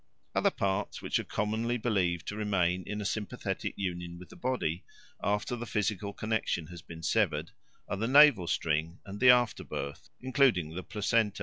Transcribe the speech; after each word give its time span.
Other 0.33 0.49
parts 0.49 1.03
which 1.03 1.19
are 1.19 1.23
commonly 1.23 1.77
believed 1.77 2.27
to 2.29 2.35
remain 2.35 2.81
in 2.87 3.01
a 3.01 3.05
sympathetic 3.05 3.75
union 3.77 4.17
with 4.17 4.29
the 4.29 4.35
body, 4.35 4.83
after 5.23 5.55
the 5.55 5.67
physical 5.67 6.11
connexion 6.11 6.65
has 6.69 6.81
been 6.81 7.03
severed, 7.03 7.51
are 7.87 7.97
the 7.97 8.07
navel 8.07 8.47
string 8.47 8.97
and 9.05 9.19
the 9.19 9.29
afterbirth, 9.29 10.09
including 10.19 10.73
the 10.73 10.81
placenta. 10.81 11.39